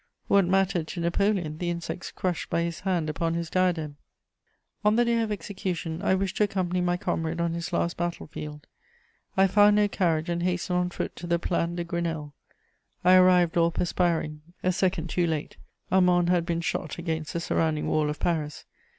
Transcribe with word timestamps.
What 0.27 0.45
mattered 0.45 0.87
to 0.87 0.99
Napoleon 0.99 1.59
the 1.59 1.69
insects 1.69 2.09
crushed 2.09 2.49
by 2.49 2.63
his 2.63 2.79
hand 2.79 3.07
upon 3.07 3.35
his 3.35 3.51
diadem? 3.51 3.97
On 4.83 4.95
the 4.95 5.05
day 5.05 5.21
of 5.21 5.31
execution, 5.31 6.01
I 6.01 6.15
wished 6.15 6.37
to 6.37 6.43
accompany 6.45 6.81
my 6.81 6.97
comrade 6.97 7.39
on 7.39 7.53
his 7.53 7.71
last 7.71 7.97
battle 7.97 8.25
field; 8.25 8.65
I 9.37 9.45
found 9.45 9.75
no 9.75 9.87
carriage, 9.87 10.27
and 10.27 10.41
hastened 10.41 10.79
on 10.79 10.89
foot 10.89 11.15
to 11.17 11.27
the 11.27 11.37
Plaine 11.37 11.75
de 11.75 11.83
Grenelle. 11.85 12.33
I 13.03 13.13
arrived, 13.13 13.57
all 13.57 13.69
perspiring, 13.69 14.41
a 14.63 14.71
second 14.71 15.07
too 15.11 15.27
late: 15.27 15.57
Armand 15.91 16.29
had 16.29 16.47
been 16.47 16.61
shot 16.61 16.97
against 16.97 17.33
the 17.33 17.39
surrounding 17.39 17.85
wall 17.85 18.09
of 18.09 18.19
Paris. 18.19 18.65